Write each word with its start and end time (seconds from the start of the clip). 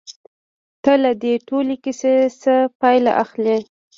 ته 0.83 0.91
له 1.03 1.11
دې 1.21 1.33
ټولې 1.47 1.75
کيسې 1.83 2.13
څه 2.41 2.55
پايله 2.81 3.11
اخلې؟ 3.23 3.57